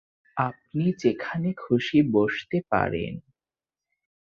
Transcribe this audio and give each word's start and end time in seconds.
আপনি 0.37 0.85
যেখানে 0.97 1.49
খুশি 1.57 1.99
বসতে 2.11 2.57
পারেন। 2.69 3.13